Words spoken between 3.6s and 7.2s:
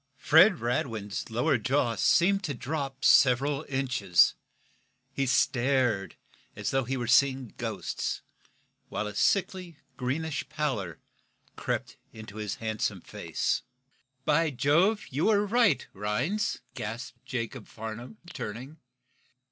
inches. He stared as though he were